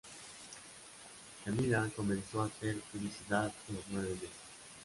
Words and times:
Camilla 1.45 1.87
comenzó 1.95 2.41
a 2.41 2.45
hacer 2.47 2.75
publicidad 2.91 3.45
a 3.69 3.71
los 3.71 3.83
nueve 3.91 4.13
meses. 4.15 4.29